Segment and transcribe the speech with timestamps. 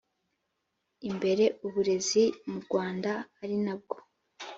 [1.09, 3.11] imbere uburezi mu rwanda
[3.41, 3.97] ari nabwo